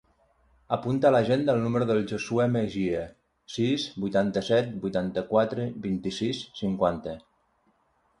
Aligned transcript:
Apunta 0.75 1.07
a 1.07 1.13
l'agenda 1.15 1.53
el 1.57 1.65
número 1.65 1.87
del 1.89 1.99
Josuè 2.11 2.47
Mejia: 2.53 3.01
sis, 3.57 3.85
vuitanta-set, 4.05 4.71
vuitanta-quatre, 4.87 5.67
vint-i-sis, 5.85 6.41
cinquanta. 6.63 7.15